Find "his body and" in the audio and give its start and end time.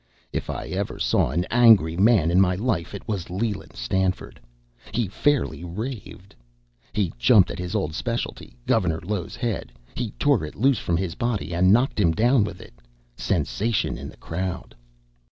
10.97-11.71